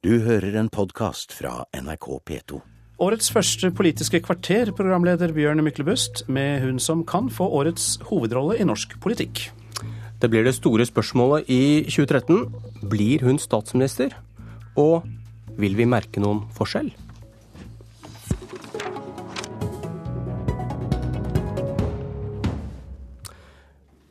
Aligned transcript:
Du 0.00 0.14
hører 0.24 0.54
en 0.56 0.70
podkast 0.72 1.34
fra 1.36 1.66
NRK 1.76 2.06
P2. 2.24 2.58
Årets 3.04 3.26
første 3.28 3.68
Politiske 3.76 4.22
kvarter, 4.24 4.70
programleder 4.72 5.28
Bjørn 5.36 5.60
Myklebust, 5.60 6.22
med 6.24 6.62
hun 6.62 6.78
som 6.80 7.02
kan 7.04 7.28
få 7.28 7.44
årets 7.58 7.98
hovedrolle 8.08 8.56
i 8.56 8.64
norsk 8.64 8.94
politikk. 9.04 9.42
Det 10.16 10.30
blir 10.32 10.48
det 10.48 10.54
store 10.56 10.86
spørsmålet 10.88 11.52
i 11.52 11.84
2013. 11.84 12.48
Blir 12.88 13.26
hun 13.28 13.36
statsminister? 13.36 14.16
Og 14.80 15.04
vil 15.60 15.76
vi 15.76 15.84
merke 15.84 16.24
noen 16.24 16.46
forskjell? 16.56 16.88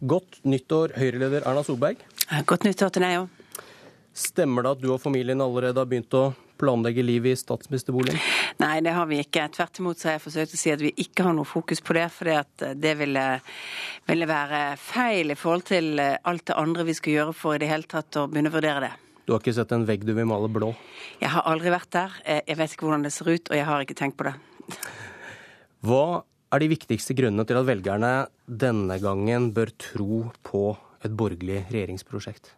Godt 0.06 0.44
nyttår, 0.46 0.94
Høyre-leder 1.02 1.50
Erna 1.50 1.66
Solberg. 1.66 2.06
Godt 2.46 2.70
nyttår 2.70 2.94
til 2.94 3.10
deg 3.10 3.22
òg. 3.24 3.39
Stemmer 4.14 4.66
det 4.66 4.76
at 4.76 4.84
du 4.84 4.90
og 4.94 5.02
familien 5.02 5.42
allerede 5.42 5.80
har 5.80 5.90
begynt 5.90 6.14
å 6.18 6.32
planlegge 6.60 7.04
livet 7.06 7.34
i 7.34 7.40
statsministerboligen? 7.40 8.20
Nei, 8.60 8.80
det 8.84 8.94
har 8.96 9.08
vi 9.08 9.22
ikke. 9.24 9.46
Tvert 9.56 9.80
imot 9.80 10.00
så 10.00 10.10
har 10.10 10.18
jeg 10.18 10.26
forsøkt 10.26 10.56
å 10.56 10.60
si 10.60 10.72
at 10.74 10.82
vi 10.84 10.92
ikke 11.06 11.24
har 11.28 11.36
noe 11.38 11.48
fokus 11.48 11.80
på 11.86 11.96
det. 11.96 12.08
For 12.12 12.30
det 12.76 12.96
ville, 13.00 13.26
ville, 14.10 14.30
være 14.30 14.64
feil 14.82 15.32
i 15.32 15.38
forhold 15.40 15.68
til 15.70 16.02
alt 16.02 16.48
det 16.50 16.58
andre 16.60 16.88
vi 16.90 16.98
skal 16.98 17.16
gjøre 17.16 17.38
for 17.38 17.56
i 17.56 17.62
det 17.64 17.70
hele 17.72 17.88
tatt 17.90 18.20
å 18.20 18.26
begynne 18.32 18.52
å 18.52 18.58
vurdere 18.58 18.90
det. 18.90 18.92
Du 19.24 19.36
har 19.36 19.44
ikke 19.44 19.54
sett 19.54 19.72
en 19.76 19.86
vegg 19.86 20.04
du 20.08 20.16
vil 20.18 20.26
male 20.28 20.50
blå? 20.50 20.74
Jeg 21.22 21.30
har 21.36 21.46
aldri 21.48 21.72
vært 21.72 21.92
der. 21.94 22.20
Jeg 22.26 22.58
vet 22.58 22.74
ikke 22.74 22.88
hvordan 22.88 23.06
det 23.06 23.14
ser 23.14 23.30
ut, 23.30 23.52
og 23.52 23.60
jeg 23.60 23.68
har 23.70 23.86
ikke 23.86 24.00
tenkt 24.00 24.18
på 24.20 24.26
det. 24.26 24.36
Hva 25.86 26.04
er 26.50 26.64
de 26.64 26.72
viktigste 26.72 27.14
grunnene 27.16 27.46
til 27.48 27.60
at 27.60 27.68
velgerne 27.68 28.14
denne 28.50 28.98
gangen 29.00 29.52
bør 29.56 29.72
tro 29.78 30.24
på 30.44 30.64
et 31.06 31.14
borgerlig 31.14 31.62
regjeringsprosjekt? 31.70 32.56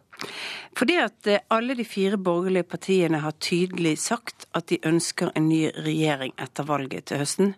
Fordi 0.78 0.96
at 1.02 1.28
eh, 1.28 1.42
alle 1.52 1.76
de 1.76 1.84
fire 1.84 2.16
borgerlige 2.16 2.66
partiene 2.68 3.20
har 3.22 3.36
tydelig 3.42 3.96
sagt 4.00 4.46
at 4.56 4.68
de 4.72 4.80
ønsker 4.88 5.32
en 5.36 5.48
ny 5.50 5.66
regjering 5.84 6.32
etter 6.40 6.66
valget 6.68 7.10
til 7.10 7.20
høsten. 7.22 7.52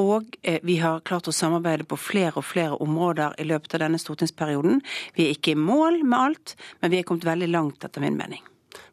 Og 0.00 0.36
eh, 0.42 0.60
vi 0.66 0.78
har 0.82 1.02
klart 1.06 1.28
å 1.30 1.34
samarbeide 1.34 1.86
på 1.90 1.98
flere 1.98 2.38
og 2.40 2.46
flere 2.46 2.78
områder 2.82 3.36
i 3.42 3.48
løpet 3.48 3.76
av 3.76 3.86
denne 3.86 4.00
stortingsperioden. 4.02 4.82
Vi 5.18 5.26
er 5.26 5.34
ikke 5.34 5.54
i 5.54 5.58
mål 5.58 6.02
med 6.04 6.18
alt, 6.20 6.54
men 6.80 6.94
vi 6.94 7.00
er 7.00 7.08
kommet 7.08 7.26
veldig 7.26 7.50
langt, 7.50 7.84
etter 7.86 8.04
min 8.04 8.18
mening. 8.18 8.42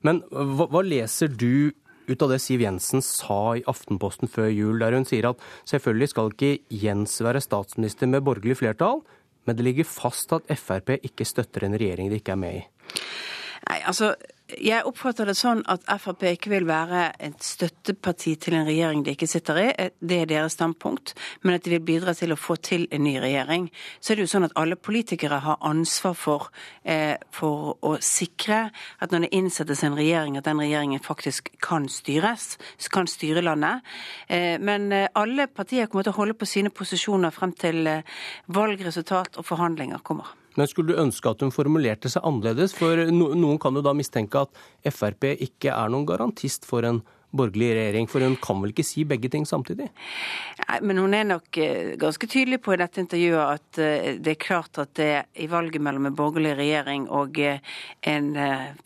Men 0.05 0.23
hva, 0.31 0.67
hva 0.69 0.81
leser 0.85 1.29
du 1.29 1.71
ut 2.09 2.23
av 2.25 2.33
det 2.33 2.41
Siv 2.43 2.63
Jensen 2.63 3.03
sa 3.05 3.55
i 3.55 3.63
Aftenposten 3.69 4.29
før 4.29 4.49
jul, 4.51 4.81
der 4.81 4.97
hun 4.97 5.07
sier 5.07 5.29
at 5.31 5.41
selvfølgelig 5.69 6.11
skal 6.11 6.33
ikke 6.33 6.79
Jens 6.81 7.19
være 7.23 7.43
statsminister 7.43 8.09
med 8.09 8.25
borgerlig 8.25 8.57
flertall, 8.59 9.03
men 9.47 9.57
det 9.57 9.65
ligger 9.65 9.87
fast 9.89 10.33
at 10.35 10.49
Frp 10.59 10.97
ikke 10.99 11.25
støtter 11.25 11.65
en 11.65 11.77
regjering 11.77 12.11
de 12.11 12.19
ikke 12.21 12.35
er 12.35 12.41
med 12.41 12.59
i. 12.59 12.65
Nei, 13.71 13.77
altså, 13.87 14.09
jeg 14.59 14.83
oppfatter 14.83 15.29
det 15.29 15.37
sånn 15.39 15.61
at 15.71 15.85
Frp 16.01 16.25
ikke 16.33 16.49
vil 16.51 16.65
være 16.67 17.05
et 17.23 17.43
støtteparti 17.45 18.33
til 18.41 18.57
en 18.57 18.65
regjering 18.67 19.05
de 19.05 19.13
ikke 19.15 19.29
sitter 19.31 19.59
i. 19.61 19.67
Det 19.95 20.17
er 20.17 20.27
deres 20.27 20.57
standpunkt. 20.57 21.13
Men 21.45 21.55
at 21.55 21.63
de 21.63 21.71
vil 21.71 21.85
bidra 21.87 22.11
til 22.17 22.33
å 22.35 22.39
få 22.39 22.57
til 22.59 22.83
en 22.91 23.05
ny 23.05 23.13
regjering. 23.23 23.69
Så 24.03 24.11
er 24.11 24.19
det 24.19 24.25
jo 24.25 24.31
sånn 24.33 24.49
at 24.49 24.57
alle 24.59 24.75
politikere 24.75 25.39
har 25.45 25.61
ansvar 25.63 26.17
for, 26.19 26.49
eh, 26.83 27.15
for 27.31 27.77
å 27.79 27.93
sikre 28.03 28.59
at 28.99 29.15
når 29.15 29.27
det 29.27 29.31
innsettes 29.39 29.85
en 29.87 29.95
regjering, 29.95 30.35
at 30.35 30.49
den 30.49 30.59
regjeringen 30.59 30.99
faktisk 30.99 31.53
kan 31.61 31.87
styres, 31.87 32.57
kan 32.91 33.07
styre 33.07 33.41
landet. 33.41 33.87
Eh, 34.27 34.57
men 34.57 34.91
eh, 34.91 35.07
alle 35.15 35.47
partier 35.47 35.87
kommer 35.87 36.03
til 36.03 36.11
å 36.11 36.19
holde 36.19 36.35
på 36.35 36.45
sine 36.45 36.69
posisjoner 36.69 37.31
frem 37.31 37.53
til 37.53 37.87
eh, 37.87 38.03
valgresultat 38.47 39.37
og 39.37 39.47
forhandlinger 39.47 40.03
kommer. 40.03 40.40
Men 40.59 40.67
skulle 40.67 40.91
du 40.91 41.01
ønske 41.01 41.31
at 41.31 41.43
hun 41.43 41.53
formulerte 41.53 42.11
seg 42.11 42.25
annerledes? 42.27 42.75
For 42.75 42.99
noen 43.11 43.59
kan 43.61 43.77
jo 43.77 43.83
da 43.85 43.93
mistenke 43.95 44.43
at 44.43 44.91
Frp 44.91 45.29
ikke 45.37 45.71
er 45.71 45.91
noen 45.91 46.07
garantist 46.09 46.67
for 46.67 46.87
en 46.87 47.01
borgerlig 47.31 47.71
regjering, 47.75 48.07
for 48.11 48.23
hun 48.25 48.35
kan 48.43 48.59
vel 48.61 48.73
ikke 48.73 48.85
si 48.85 49.03
begge 49.07 49.29
ting 49.31 49.45
samtidig? 49.47 49.87
Nei, 50.61 50.79
men 50.87 50.99
hun 50.99 51.13
er 51.15 51.27
nok 51.27 51.57
eh, 51.61 51.93
ganske 51.99 52.27
tydelig 52.29 52.59
på 52.63 52.75
i 52.75 52.79
dette 52.81 53.01
intervjuet 53.01 53.39
at 53.41 53.79
eh, 53.81 54.09
det 54.21 54.33
er 54.33 54.41
klart 54.41 54.79
at 54.81 54.93
det 54.99 55.09
i 55.39 55.47
valget 55.51 55.83
mellom 55.83 56.09
en 56.09 56.17
borgerlig 56.17 56.53
regjering 56.59 57.07
og 57.09 57.39
eh, 57.39 57.61
en 58.11 58.31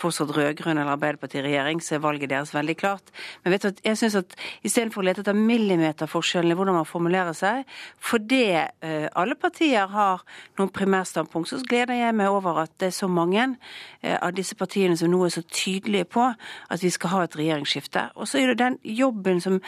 fortsatt 0.02 0.34
rød-grønn 0.36 0.78
eller 0.78 0.94
Arbeiderparti-regjering, 0.96 1.82
så 1.82 1.98
er 1.98 2.04
valget 2.06 2.32
deres 2.32 2.54
veldig 2.54 2.76
klart. 2.78 3.12
Men 3.44 3.56
vet 3.56 3.66
du, 3.66 3.82
jeg 3.86 4.00
syns 4.00 4.18
at 4.20 4.36
istedenfor 4.66 5.02
å 5.02 5.08
lete 5.08 5.24
etter 5.24 5.38
millimeterforskjellene 5.38 6.54
i 6.54 6.60
hvordan 6.60 6.78
man 6.78 6.90
formulerer 6.90 7.36
seg, 7.38 7.64
fordi 8.04 8.44
alle 9.16 9.38
partier 9.40 9.90
har 9.92 10.24
noen 10.60 10.72
primærstandpunkt, 10.74 11.50
så 11.50 11.62
gleder 11.66 11.98
jeg 11.98 12.16
meg 12.18 12.34
over 12.34 12.62
at 12.66 12.74
det 12.82 12.92
er 12.92 12.98
så 12.98 13.10
mange 13.12 13.48
av 14.04 14.36
disse 14.36 14.58
partiene 14.60 14.98
som 15.00 15.12
nå 15.12 15.24
er 15.26 15.34
så 15.34 15.44
tydelige 15.48 16.10
på 16.16 16.28
at 16.28 16.84
vi 16.84 16.92
skal 16.94 17.14
ha 17.14 17.24
et 17.26 17.38
regjeringsskifte. 17.40 18.08
Og 18.16 18.30
så 18.36 18.42
er 18.42 18.52
det 18.52 18.60
den 18.60 18.76
jobben 18.84 19.40
som 19.44 19.62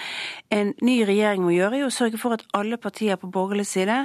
en 0.51 0.73
ny 0.83 0.97
regjering 1.07 1.45
må 1.45 1.53
gjøre, 1.55 1.79
i 1.79 1.85
å 1.87 1.93
sørge 1.93 2.19
for 2.19 2.35
at 2.35 2.43
alle 2.57 2.79
partier 2.81 3.15
på 3.19 3.29
borgerlig 3.31 3.67
side, 3.69 4.01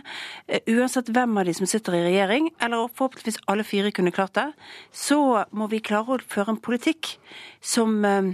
eh, 0.46 0.62
uansett 0.70 1.10
hvem 1.10 1.34
av 1.40 1.48
de 1.48 1.54
som 1.58 1.66
sitter 1.66 1.98
i 1.98 2.04
regjering, 2.06 2.50
eller 2.62 2.86
forhåpentligvis 2.94 3.42
alle 3.50 3.66
fire 3.66 3.90
kunne 3.90 4.14
klart 4.14 4.36
det, 4.38 4.52
så 4.94 5.44
må 5.50 5.68
vi 5.72 5.82
klare 5.82 6.14
å 6.14 6.22
føre 6.22 6.54
en 6.54 6.62
politikk 6.62 7.16
som 7.60 8.04
eh, 8.06 8.32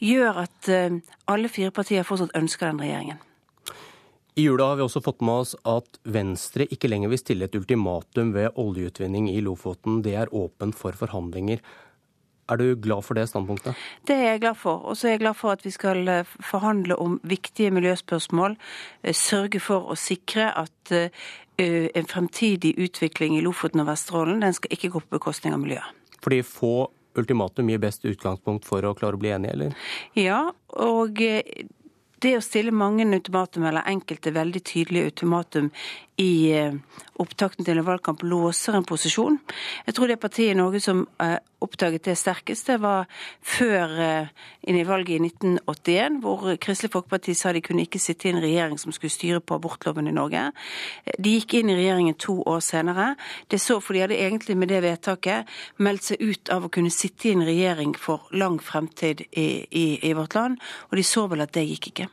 gjør 0.00 0.44
at 0.46 0.72
eh, 0.72 0.96
alle 1.28 1.52
fire 1.52 1.74
partier 1.76 2.08
fortsatt 2.08 2.36
ønsker 2.38 2.70
den 2.70 2.80
regjeringen. 2.80 3.20
I 4.36 4.44
jula 4.44 4.66
har 4.68 4.76
vi 4.76 4.84
også 4.84 5.00
fått 5.00 5.22
med 5.24 5.46
oss 5.46 5.54
at 5.64 5.96
Venstre 6.12 6.66
ikke 6.68 6.90
lenger 6.90 7.08
vil 7.08 7.20
stille 7.20 7.46
et 7.48 7.54
ultimatum 7.56 8.34
ved 8.34 8.58
oljeutvinning 8.60 9.30
i 9.32 9.40
Lofoten. 9.40 10.02
Det 10.04 10.12
er 10.12 10.32
åpent 10.32 10.76
for 10.76 10.92
forhandlinger. 10.92 11.62
Er 12.48 12.60
du 12.60 12.76
glad 12.78 13.02
for 13.02 13.18
det 13.18 13.26
standpunktet? 13.26 13.74
Det 14.06 14.14
er 14.14 14.36
jeg 14.36 14.42
glad 14.44 14.58
for. 14.60 14.84
Og 14.86 14.96
så 14.96 15.08
er 15.08 15.16
jeg 15.16 15.24
glad 15.24 15.34
for 15.34 15.56
at 15.56 15.64
vi 15.66 15.72
skal 15.74 16.08
eh, 16.08 16.34
forhandle 16.46 16.98
om 17.02 17.18
viktige 17.26 17.72
miljøspørsmål. 17.74 18.54
Eh, 19.02 19.14
sørge 19.14 19.60
for 19.62 19.90
å 19.90 19.96
sikre 19.98 20.52
at 20.54 20.92
eh, 20.94 21.10
en 21.58 22.06
fremtidig 22.06 22.76
utvikling 22.78 23.34
i 23.38 23.42
Lofoten 23.42 23.82
og 23.82 23.90
Vesterålen 23.90 24.44
den 24.44 24.54
skal 24.54 24.76
ikke 24.76 24.92
gå 24.94 25.02
på 25.02 25.18
bekostning 25.18 25.56
av 25.56 25.64
miljøet. 25.64 26.04
Fordi 26.22 26.42
få 26.46 26.74
ultimatum 27.16 27.72
gir 27.72 27.82
best 27.82 28.06
utgangspunkt 28.06 28.68
for 28.68 28.84
å 28.84 28.94
klare 28.94 29.16
å 29.16 29.20
bli 29.20 29.32
enige, 29.32 29.56
eller? 29.56 29.90
Ja, 30.14 30.40
og 30.76 31.22
det 32.22 32.34
å 32.36 32.42
stille 32.44 32.74
mange 32.76 33.06
ultimatum, 33.08 33.64
eller 33.68 33.88
enkelte 33.88 34.34
veldig 34.36 34.62
tydelige 34.68 35.10
ultimatum 35.10 35.70
i 36.16 36.52
eh, 36.56 36.74
opptakten 37.20 37.64
til 37.64 37.78
en 37.78 37.84
valgkamp, 37.84 38.22
låser 38.24 38.76
en 38.76 38.86
posisjon. 38.88 39.36
Jeg 39.86 39.96
tror 39.96 40.08
det 40.08 40.20
partiet 40.20 40.54
i 40.54 40.56
Norge 40.56 40.80
som 40.80 41.02
eh, 41.22 41.36
oppdaget 41.64 42.06
det 42.08 42.16
sterkest, 42.16 42.70
det 42.70 42.78
var 42.80 43.04
før 43.44 43.92
eh, 44.00 44.30
inn 44.68 44.78
i 44.80 44.86
valget 44.88 45.18
i 45.18 45.28
1981, 45.28 46.18
hvor 46.24 46.48
Kristelig 46.62 46.94
Folkeparti 46.94 47.36
sa 47.36 47.52
de 47.52 47.62
kunne 47.64 47.84
ikke 47.84 48.00
sitte 48.00 48.28
i 48.28 48.32
en 48.32 48.40
regjering 48.44 48.80
som 48.80 48.96
skulle 48.96 49.12
styre 49.12 49.42
på 49.44 49.60
abortloven 49.60 50.08
i 50.08 50.16
Norge. 50.16 50.48
De 51.20 51.36
gikk 51.36 51.58
inn 51.60 51.72
i 51.72 51.78
regjeringen 51.78 52.16
to 52.20 52.38
år 52.48 52.64
senere. 52.64 53.12
Det 53.52 53.60
så, 53.60 53.78
for 53.84 53.96
de 53.96 54.06
hadde 54.06 54.20
egentlig 54.20 54.56
med 54.56 54.72
det 54.72 54.82
vedtaket 54.86 55.56
meldt 55.84 56.10
seg 56.10 56.24
ut 56.24 56.52
av 56.52 56.64
å 56.64 56.72
kunne 56.72 56.92
sitte 56.94 57.28
i 57.28 57.36
en 57.36 57.44
regjering 57.46 57.96
for 58.00 58.24
lang 58.32 58.56
fremtid 58.62 59.26
i, 59.32 59.66
i, 59.68 59.88
i 60.00 60.16
vårt 60.16 60.36
land, 60.36 60.62
og 60.88 60.96
de 60.96 61.04
så 61.04 61.28
vel 61.28 61.44
at 61.44 61.52
det 61.56 61.68
gikk 61.68 61.92
ikke. 61.92 62.12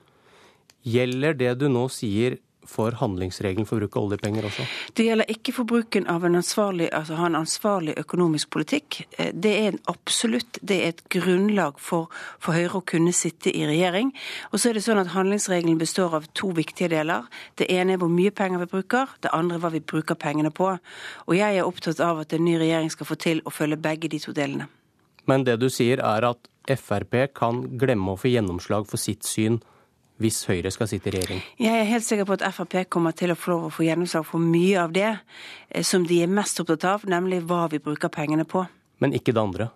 Gjelder 0.83 1.37
det 1.39 1.53
du 1.61 1.69
nå 1.71 1.87
sier 1.87 2.41
for 2.69 2.95
handlingsregelen 2.99 3.67
for 3.69 3.81
bruk 3.81 3.97
av 3.97 4.07
oljepenger 4.07 4.47
også? 4.47 4.65
Det 4.97 5.05
gjelder 5.07 5.31
ikke 5.31 5.53
for 5.55 5.69
bruken 5.69 6.07
av 6.11 6.25
en 6.27 6.37
ansvarlig, 6.39 6.89
altså 6.93 7.17
ha 7.19 7.29
en 7.29 7.39
ansvarlig 7.39 7.95
økonomisk 8.01 8.51
politikk. 8.55 9.01
Eh, 9.17 9.31
det 9.33 9.53
er 9.65 9.79
absolutt 9.91 10.59
det 10.61 10.79
er 10.79 10.93
et 10.93 11.03
grunnlag 11.13 11.79
for, 11.81 12.11
for 12.43 12.57
Høyre 12.57 12.81
å 12.81 12.85
kunne 12.93 13.13
sitte 13.15 13.51
i 13.53 13.65
regjering. 13.69 14.13
Og 14.51 14.61
så 14.61 14.71
er 14.71 14.79
det 14.79 14.85
sånn 14.85 15.01
at 15.01 15.11
Handlingsregelen 15.15 15.81
består 15.81 16.15
av 16.19 16.29
to 16.37 16.53
viktige 16.55 16.91
deler. 16.93 17.27
Det 17.59 17.69
ene 17.73 17.95
er 17.95 18.01
hvor 18.01 18.11
mye 18.11 18.33
penger 18.35 18.63
vi 18.63 18.71
bruker, 18.77 19.17
det 19.23 19.33
andre 19.33 19.59
er 19.59 19.65
hva 19.65 19.73
vi 19.73 19.83
bruker 19.83 20.19
pengene 20.19 20.53
på. 20.53 20.71
Og 21.27 21.35
jeg 21.37 21.59
er 21.59 21.67
opptatt 21.67 22.01
av 22.03 22.23
at 22.23 22.33
en 22.33 22.45
ny 22.45 22.57
regjering 22.61 22.91
skal 22.93 23.09
få 23.09 23.19
til 23.19 23.43
å 23.45 23.53
følge 23.53 23.81
begge 23.81 24.11
de 24.11 24.21
to 24.23 24.35
delene. 24.35 24.69
Men 25.29 25.45
det 25.47 25.59
du 25.61 25.69
sier 25.71 26.01
er 26.03 26.25
at 26.27 26.49
Frp 26.63 27.15
kan 27.35 27.63
glemme 27.79 28.13
å 28.13 28.19
få 28.19 28.31
gjennomslag 28.31 28.87
for 28.87 29.01
sitt 29.01 29.27
syn 29.27 29.59
hvis 30.23 30.43
Høyre 30.49 30.71
skal 30.71 30.89
sitte 30.89 31.11
i 31.11 31.15
regjering? 31.17 31.41
Jeg 31.59 31.79
er 31.79 31.89
helt 31.89 32.07
sikker 32.07 32.27
på 32.29 32.37
at 32.39 32.45
Frp 32.55 32.77
kommer 32.91 33.15
til 33.17 33.33
å 33.33 33.39
få 33.39 33.53
lov 33.53 33.67
å 33.67 33.73
få 33.73 33.87
gjennomslag 33.87 34.25
for 34.27 34.43
mye 34.43 34.79
av 34.81 34.95
det 34.95 35.09
eh, 35.11 35.83
som 35.83 36.07
de 36.07 36.23
er 36.23 36.31
mest 36.31 36.63
opptatt 36.63 36.87
av, 36.87 37.05
nemlig 37.09 37.43
hva 37.49 37.65
vi 37.71 37.81
bruker 37.83 38.13
pengene 38.13 38.47
på 38.47 38.65
men 39.03 39.13
ikke 39.15 39.33
det 39.35 39.41
andre? 39.41 39.67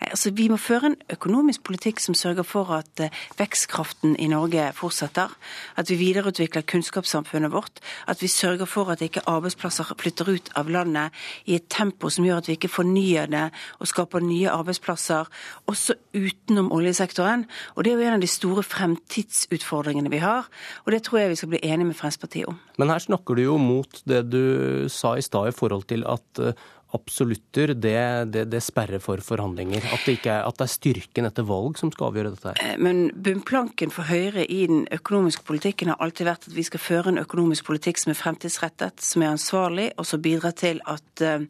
Altså, 0.00 0.30
vi 0.30 0.46
må 0.52 0.58
føre 0.60 0.92
en 0.92 0.96
økonomisk 1.12 1.64
politikk 1.66 2.00
som 2.02 2.14
sørger 2.14 2.46
for 2.46 2.70
at 2.76 3.02
uh, 3.02 3.22
vekstkraften 3.38 4.14
i 4.22 4.28
Norge 4.30 4.68
fortsetter. 4.78 5.32
At 5.76 5.90
vi 5.90 5.98
videreutvikler 6.00 6.62
kunnskapssamfunnet 6.70 7.52
vårt. 7.52 7.82
At 8.06 8.22
vi 8.22 8.30
sørger 8.30 8.68
for 8.70 8.92
at 8.94 9.02
ikke 9.02 9.24
arbeidsplasser 9.26 9.90
flytter 9.98 10.30
ut 10.30 10.50
av 10.56 10.70
landet 10.70 11.14
i 11.50 11.56
et 11.58 11.66
tempo 11.72 12.10
som 12.12 12.26
gjør 12.26 12.44
at 12.44 12.50
vi 12.50 12.56
ikke 12.56 12.70
fornyer 12.70 13.26
det 13.32 13.48
og 13.80 13.90
skaper 13.90 14.22
nye 14.24 14.50
arbeidsplasser, 14.52 15.26
også 15.66 15.96
utenom 16.14 16.70
oljesektoren. 16.74 17.46
Og 17.74 17.84
Det 17.84 17.92
er 17.92 17.98
jo 17.98 18.06
en 18.06 18.18
av 18.18 18.22
de 18.22 18.30
store 18.30 18.62
fremtidsutfordringene 18.62 20.12
vi 20.12 20.22
har. 20.22 20.46
Og 20.84 20.92
det 20.94 21.02
tror 21.06 21.20
jeg 21.20 21.34
vi 21.34 21.40
skal 21.42 21.52
bli 21.54 21.62
enige 21.62 21.90
med 21.90 21.98
Fremskrittspartiet 21.98 22.46
om. 22.50 22.60
Men 22.78 22.92
her 22.92 23.02
snakker 23.02 23.34
du 23.34 23.42
jo 23.42 23.58
mot 23.58 24.02
det 24.06 24.22
du 24.30 24.88
sa 24.92 25.16
i 25.16 25.24
stad 25.24 25.50
i 25.50 25.56
forhold 25.56 25.86
til 25.90 26.04
at 26.06 26.42
uh, 26.42 26.52
absolutter, 26.96 27.74
det, 27.76 27.96
det, 28.32 28.46
det 28.52 28.62
sperrer 28.64 29.02
for 29.02 29.20
forhandlinger? 29.24 29.84
At 29.94 30.06
det, 30.08 30.18
er, 30.24 30.42
at 30.46 30.58
det, 30.58 30.66
er, 30.66 30.72
styrken 30.72 31.28
etter 31.28 31.46
valg 31.46 31.78
som 31.80 31.92
skal 31.94 32.10
avgjøre 32.10 32.32
dette? 32.34 32.52
her? 32.52 32.62
Eh, 32.64 32.80
men 32.82 33.10
bunnplanken 33.12 33.92
for 33.94 34.08
Høyre 34.08 34.46
i 34.46 34.62
den 34.70 34.84
økonomiske 34.94 35.46
politikken 35.48 35.92
har 35.92 36.00
alltid 36.02 36.28
vært 36.28 36.48
at 36.50 36.56
vi 36.56 36.64
skal 36.66 36.82
føre 36.82 37.12
en 37.12 37.22
økonomisk 37.22 37.68
politikk 37.68 38.00
som 38.02 38.12
er 38.12 38.18
fremtidsrettet, 38.20 39.02
som 39.04 39.24
er 39.24 39.34
ansvarlig, 39.34 39.88
og 39.96 40.08
som 40.08 40.22
bidrar 40.24 40.56
til 40.58 40.80
at 40.88 41.24
eh, 41.24 41.46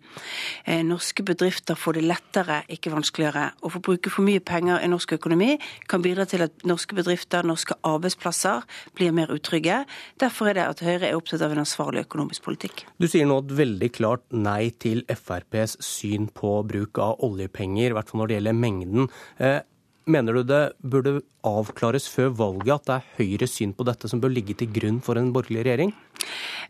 norske 0.86 1.24
bedrifter 1.26 1.78
får 1.78 1.98
det 1.98 2.06
lettere, 2.06 2.60
ikke 2.72 2.94
vanskeligere. 2.94 3.48
Å 3.62 3.72
få 3.72 3.82
bruke 3.84 4.12
for 4.12 4.26
mye 4.26 4.42
penger 4.44 4.82
i 4.82 4.90
norsk 4.90 5.16
økonomi 5.18 5.54
kan 5.90 6.04
bidra 6.04 6.26
til 6.28 6.46
at 6.46 6.66
norske 6.68 6.96
bedrifter, 6.98 7.46
norske 7.46 7.78
arbeidsplasser, 7.86 8.66
blir 8.96 9.14
mer 9.16 9.32
utrygge. 9.34 9.82
Derfor 10.20 10.50
er 10.50 10.60
det 10.60 10.68
at 10.70 10.84
Høyre 10.86 11.10
er 11.10 11.18
opptatt 11.18 11.44
av 11.44 11.54
en 11.54 11.62
ansvarlig 11.64 12.06
økonomisk 12.06 12.46
politikk. 12.46 12.84
Du 13.00 13.08
sier 13.10 13.28
nå 13.28 13.40
et 13.42 13.56
veldig 13.58 13.90
klart 13.94 14.24
nei 14.34 14.70
til 14.82 15.04
FrPs 15.36 15.76
syn 15.84 16.28
på 16.34 16.58
bruk 16.68 17.00
av 17.02 17.22
oljepenger, 17.26 17.90
i 17.90 17.96
hvert 17.96 18.10
fall 18.10 18.22
når 18.22 18.32
det 18.32 18.38
gjelder 18.38 18.58
mengden. 18.64 19.08
Eh, 19.38 19.60
mener 20.06 20.38
du 20.38 20.42
det 20.46 20.64
burde 20.82 21.20
avklares 21.46 22.08
før 22.10 22.34
valget 22.38 22.74
at 22.76 22.88
det 22.88 22.98
er 22.98 23.08
Høyres 23.20 23.56
syn 23.58 23.74
på 23.76 23.86
dette 23.86 24.10
som 24.10 24.22
bør 24.22 24.34
ligge 24.34 24.56
til 24.58 24.70
grunn 24.72 25.00
for 25.04 25.18
en 25.18 25.32
borgerlig 25.34 25.66
regjering? 25.66 25.94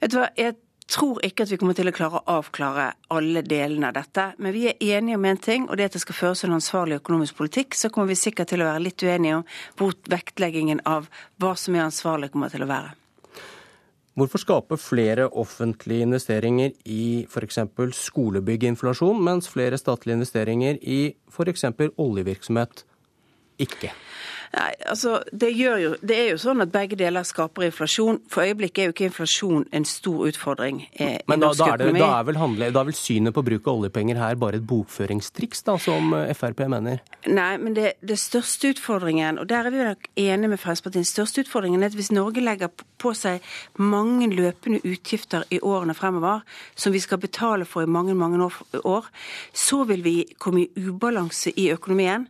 Vet 0.00 0.12
du 0.12 0.20
hva, 0.20 0.30
jeg 0.36 0.56
tror 0.86 1.22
ikke 1.26 1.44
at 1.44 1.52
vi 1.52 1.58
kommer 1.60 1.76
til 1.76 1.90
å 1.90 1.94
klare 1.94 2.20
å 2.20 2.36
avklare 2.38 2.90
alle 3.14 3.42
delene 3.46 3.90
av 3.90 3.96
dette. 3.96 4.28
Men 4.38 4.54
vi 4.54 4.66
er 4.70 4.98
enige 4.98 5.18
om 5.18 5.26
én 5.26 5.34
en 5.34 5.42
ting, 5.48 5.66
og 5.68 5.76
det 5.76 5.86
er 5.86 5.90
at 5.90 5.98
det 5.98 6.04
skal 6.04 6.20
føres 6.20 6.44
en 6.46 6.56
ansvarlig 6.56 7.00
økonomisk 7.00 7.38
politikk. 7.40 7.74
Så 7.74 7.90
kommer 7.90 8.12
vi 8.12 8.20
sikkert 8.20 8.52
til 8.52 8.62
å 8.62 8.70
være 8.70 8.84
litt 8.86 9.02
uenige 9.02 9.40
om 9.40 9.48
hvor 9.78 9.96
vektleggingen 10.10 10.84
av 10.86 11.10
hva 11.42 11.56
som 11.58 11.74
er 11.74 11.88
ansvarlig, 11.88 12.30
kommer 12.34 12.52
til 12.52 12.64
å 12.66 12.70
være. 12.70 12.94
Hvorfor 14.16 14.40
skape 14.40 14.76
flere 14.80 15.26
offentlige 15.28 16.06
investeringer 16.06 16.70
i 16.88 17.26
f.eks. 17.28 17.58
skolebygginflasjon, 17.92 19.18
mens 19.20 19.50
flere 19.52 19.76
statlige 19.76 20.16
investeringer 20.16 20.78
i 20.80 21.00
f.eks. 21.28 21.64
oljevirksomhet 22.00 22.86
ikke? 23.60 23.92
Nei, 24.54 24.70
altså, 24.86 25.18
det, 25.32 25.50
jo, 25.56 25.94
det, 26.00 26.16
er 26.16 26.30
jo 26.32 26.38
sånn 26.40 26.62
at 26.64 26.72
begge 26.74 26.98
deler 26.98 27.26
skaper 27.26 27.66
inflasjon. 27.68 28.20
For 28.32 28.46
øyeblikket 28.46 28.82
er 28.82 28.90
jo 28.90 28.94
ikke 28.94 29.08
inflasjon 29.10 29.66
en 29.74 29.86
stor 29.88 30.26
utfordring 30.30 30.82
eh, 30.92 31.18
Men 31.28 31.42
da, 31.42 31.50
da 31.52 31.72
det, 31.76 31.88
økonomi. 31.88 32.02
Da 32.02 32.10
er, 32.20 32.28
vel 32.30 32.40
handle, 32.40 32.70
da 32.74 32.82
er 32.82 32.90
vel 32.90 32.98
synet 32.98 33.36
på 33.36 33.44
bruk 33.46 33.66
av 33.66 33.80
oljepenger 33.82 34.20
her 34.20 34.38
bare 34.40 34.60
et 34.60 34.66
bokføringstriks, 34.68 35.64
da, 35.66 35.76
som 35.82 36.14
eh, 36.16 36.32
Frp 36.36 36.64
mener? 36.70 37.02
Nei, 37.26 37.52
men 37.62 37.76
det, 37.76 37.96
det 38.06 38.18
største 38.22 38.72
utfordringen, 38.74 39.40
og 39.42 39.50
der 39.50 39.68
er 39.68 39.74
vi 39.74 39.82
nok 39.82 40.08
enige 40.14 40.52
med 40.52 40.62
Fremskrittspartiet, 40.62 41.02
den 41.02 41.08
største 41.08 41.44
utfordringen 41.44 41.82
er 41.82 41.90
at 41.90 41.98
hvis 41.98 42.12
Norge 42.14 42.44
legger 42.44 42.70
på 43.00 43.12
seg 43.16 43.44
mange 43.80 44.28
løpende 44.32 44.80
utgifter 44.86 45.44
i 45.52 45.60
årene 45.62 45.94
fremover, 45.96 46.44
som 46.74 46.94
vi 46.94 47.02
skal 47.02 47.20
betale 47.22 47.66
for 47.68 47.84
i 47.84 47.90
mange, 47.90 48.14
mange 48.16 48.40
år, 48.84 49.10
så 49.52 49.82
vil 49.88 50.04
vi 50.04 50.16
komme 50.38 50.64
i 50.64 50.86
ubalanse 50.86 51.52
i 51.56 51.68
økonomien. 51.74 52.26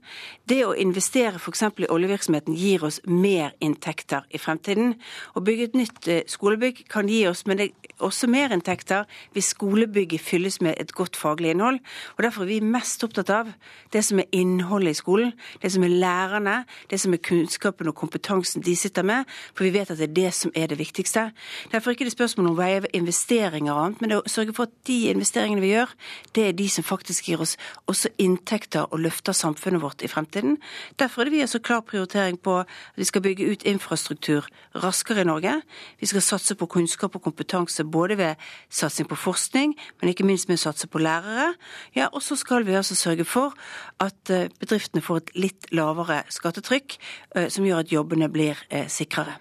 Det 0.46 0.62
å 0.66 0.74
investere 0.78 1.40
f.eks. 1.40 1.64
i 1.82 1.90
oljevirksomheten 2.06 2.56
gir 2.56 2.84
oss 2.86 3.00
mer 3.06 3.52
inntekter 3.60 4.26
i 4.30 4.40
fremtiden. 4.40 4.94
Å 5.34 5.42
bygge 5.44 5.68
et 5.68 5.76
nytt 5.78 6.08
eh, 6.10 6.22
skolebygg 6.30 6.84
kan 6.92 7.10
gi 7.10 7.24
oss, 7.28 7.44
men 7.46 7.60
det 7.60 7.68
er 7.70 8.04
også 8.06 8.28
mer 8.30 8.54
inntekter 8.54 9.06
hvis 9.34 9.52
skolebygget 9.54 10.22
fylles 10.22 10.60
med 10.64 10.76
et 10.80 10.92
godt 10.96 11.18
faglig 11.18 11.52
innhold. 11.54 11.80
Og 12.16 12.24
Derfor 12.26 12.44
er 12.44 12.50
vi 12.50 12.60
mest 12.64 13.04
opptatt 13.06 13.30
av 13.32 13.52
det 13.94 14.02
som 14.06 14.20
er 14.22 14.30
innholdet 14.36 14.94
i 14.94 15.00
skolen, 15.00 15.32
det 15.62 15.72
som 15.74 15.84
er 15.86 15.94
lærerne, 15.94 16.56
det 16.90 17.00
som 17.02 17.14
er 17.14 17.22
kunnskapen 17.22 17.90
og 17.90 17.96
kompetansen 17.98 18.64
de 18.64 18.76
sitter 18.76 19.06
med, 19.06 19.26
for 19.54 19.66
vi 19.66 19.74
vet 19.76 19.90
at 19.92 20.00
det 20.00 20.10
er 20.10 20.16
det 20.16 20.34
som 20.36 20.52
er 20.54 20.70
det 20.70 20.80
viktigste. 20.80 21.30
Derfor 21.72 21.90
er 21.90 21.98
ikke 21.98 22.08
det 22.08 22.16
spørsmål 22.16 22.52
om 22.52 22.58
veier 22.58 22.88
investeringer 22.96 23.72
og 23.72 23.82
annet, 23.84 24.02
men 24.02 24.12
det 24.12 24.20
å 24.20 24.30
sørge 24.30 24.56
for 24.56 24.68
at 24.68 24.74
de 24.88 24.98
investeringene 25.12 25.64
vi 25.64 25.72
gjør, 25.74 25.94
det 26.36 26.48
er 26.48 26.56
de 26.56 26.68
som 26.70 26.86
faktisk 26.86 27.30
gir 27.30 27.42
oss 27.42 27.56
også 27.90 28.12
inntekter 28.22 28.86
og 28.90 29.02
løfter 29.02 29.36
samfunnet 29.36 29.82
vårt 29.82 30.04
i 30.04 30.10
fremtiden. 30.10 30.58
Derfor 31.00 31.22
er 31.22 31.30
det 31.30 31.36
vi 31.36 31.42
er 31.44 31.50
så 31.50 31.62
klar 31.62 31.82
prioritering 31.86 31.95
på 32.42 32.58
at 32.60 32.66
vi 32.96 33.04
skal 33.04 33.22
bygge 33.22 33.46
ut 33.52 33.62
infrastruktur 33.64 34.46
raskere 34.74 35.20
i 35.20 35.24
Norge. 35.24 35.62
Vi 36.00 36.06
skal 36.06 36.22
satse 36.22 36.54
på 36.54 36.66
kunnskap 36.66 37.14
og 37.14 37.22
kompetanse 37.22 37.84
både 37.84 38.18
ved 38.18 38.34
satsing 38.70 39.08
på 39.08 39.16
forskning, 39.16 39.74
men 40.00 40.08
ikke 40.08 40.24
minst 40.24 40.48
med 40.48 40.58
å 40.58 40.68
satse 40.68 40.86
på 40.86 40.98
lærere. 40.98 41.54
Ja, 41.94 42.08
og 42.12 42.22
så 42.22 42.36
skal 42.36 42.66
vi 42.66 42.74
altså 42.74 42.94
sørge 42.94 43.24
for 43.24 43.54
at 44.00 44.30
eh, 44.30 44.48
bedriftene 44.60 45.02
får 45.02 45.16
et 45.16 45.34
litt 45.36 45.66
lavere 45.72 46.24
skattetrykk, 46.28 46.98
eh, 47.36 47.48
som 47.48 47.64
gjør 47.64 47.84
at 47.84 47.92
jobbene 47.92 48.28
blir 48.28 48.56
eh, 48.70 48.88
sikrere. 48.88 49.38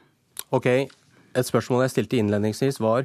Ok, 0.52 0.88
Et 1.36 1.44
spørsmål 1.44 1.82
jeg 1.84 1.92
stilte 1.92 2.16
innledningsvis 2.16 2.80
var 2.80 3.04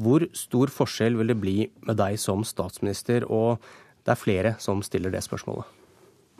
hvor 0.00 0.24
stor 0.32 0.70
forskjell 0.72 1.16
vil 1.18 1.28
det 1.28 1.40
bli 1.40 1.56
med 1.84 1.98
deg 2.00 2.16
som 2.20 2.44
statsminister? 2.44 3.24
Og 3.28 3.60
det 4.04 4.14
er 4.14 4.20
flere 4.20 4.54
som 4.60 4.82
stiller 4.84 5.12
det 5.12 5.22
spørsmålet. 5.24 5.64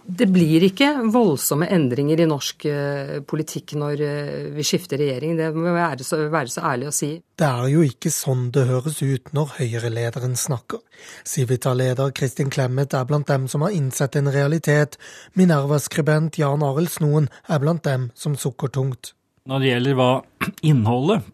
Det 0.06 0.28
blir 0.30 0.62
ikke 0.62 0.92
voldsomme 1.10 1.66
endringer 1.74 2.20
i 2.22 2.26
norsk 2.30 2.64
eh, 2.70 3.16
politikk 3.26 3.74
når 3.80 4.02
eh, 4.06 4.44
vi 4.54 4.64
skifter 4.66 5.00
regjering. 5.02 5.34
Det 5.38 5.48
må 5.56 5.72
være 5.74 6.06
så, 6.06 6.20
være 6.30 6.52
så 6.52 6.62
ærlig 6.70 6.90
å 6.90 6.94
si. 6.94 7.08
Det 7.36 7.48
er 7.48 7.66
jo 7.72 7.82
ikke 7.82 8.12
sånn 8.14 8.46
det 8.54 8.68
høres 8.68 9.00
ut 9.02 9.32
når 9.34 9.56
Høyre-lederen 9.56 10.38
snakker. 10.38 10.78
Civita-leder 11.26 12.14
Kristin 12.14 12.52
Clemet 12.54 12.94
er 12.94 13.08
blant 13.08 13.26
dem 13.32 13.48
som 13.50 13.66
har 13.66 13.74
innsett 13.74 14.14
en 14.20 14.30
realitet. 14.30 14.94
Minerva-skribent 15.34 16.38
Jan 16.38 16.62
Arild 16.66 16.94
Snoen 16.94 17.26
er 17.50 17.64
blant 17.64 17.82
dem 17.88 18.10
som 18.14 18.38
sukker 18.38 18.70
tungt. 18.78 19.16
Når 19.50 19.62
det 19.64 19.72
gjelder 19.72 19.98
hva 19.98 20.10
innholdet 20.70 21.26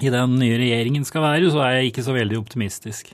i 0.00 0.10
den 0.10 0.38
nye 0.40 0.56
regjeringen 0.58 1.04
skal 1.06 1.28
være, 1.28 1.52
så 1.52 1.60
er 1.66 1.76
jeg 1.78 1.92
ikke 1.92 2.06
så 2.08 2.16
veldig 2.16 2.40
optimistisk. 2.40 3.12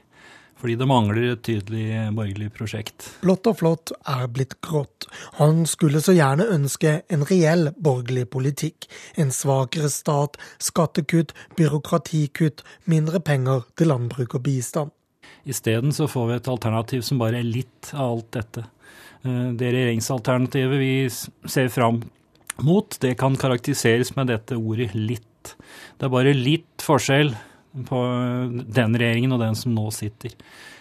Fordi 0.61 0.77
det 0.77 0.89
mangler 0.89 1.31
et 1.33 1.43
tydelig 1.47 1.87
borgerlig 2.17 2.51
prosjekt. 2.53 3.07
Blått 3.23 3.49
og 3.49 3.57
flott 3.63 3.93
er 4.05 4.27
blitt 4.29 4.59
grått. 4.65 5.07
Han 5.39 5.65
skulle 5.69 6.03
så 6.05 6.13
gjerne 6.13 6.51
ønske 6.53 6.99
en 7.09 7.25
reell 7.31 7.71
borgerlig 7.81 8.27
politikk. 8.35 8.89
En 9.17 9.33
svakere 9.33 9.89
stat, 9.93 10.37
skattekutt, 10.61 11.33
byråkratikutt, 11.57 12.65
mindre 12.85 13.23
penger 13.25 13.65
til 13.81 13.93
landbruk 13.93 14.37
og 14.37 14.45
bistand. 14.45 14.93
Isteden 15.49 15.95
så 15.97 16.09
får 16.11 16.29
vi 16.29 16.37
et 16.37 16.53
alternativ 16.53 17.05
som 17.07 17.21
bare 17.21 17.41
er 17.41 17.49
litt 17.49 17.93
av 17.95 18.19
alt 18.19 18.31
dette. 18.37 18.67
Eh, 19.25 19.53
det 19.57 19.73
regjeringsalternativet 19.73 20.81
vi 20.81 20.95
ser 21.49 21.73
fram 21.73 22.03
mot, 22.61 22.97
det 23.01 23.17
kan 23.21 23.37
karakteriseres 23.41 24.13
med 24.17 24.29
dette 24.29 24.57
ordet 24.57 24.93
'litt'. 24.93 25.57
Det 25.97 26.05
er 26.05 26.13
bare 26.13 26.37
litt 26.37 26.85
forskjell 26.85 27.33
på 27.87 27.99
den 28.51 28.97
regjeringen 28.99 29.35
og 29.35 29.41
den 29.43 29.57
som 29.59 29.75
nå 29.77 29.87
sitter. 29.95 30.33